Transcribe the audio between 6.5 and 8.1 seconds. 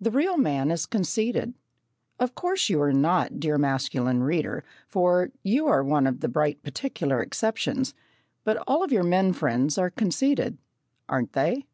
particular exceptions,